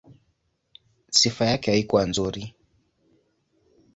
[1.09, 2.55] Sifa yake haikuwa nzuri.